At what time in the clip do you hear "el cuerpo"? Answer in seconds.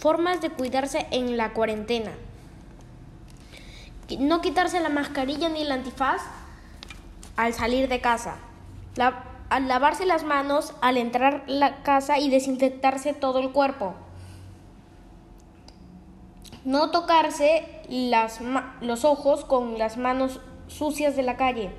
13.40-13.94